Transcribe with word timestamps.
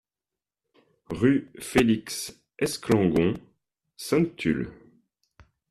Rue 1.11 1.51
Felix 1.59 2.35
Esclangon, 2.57 3.39
Sainte-Tulle 3.97 4.73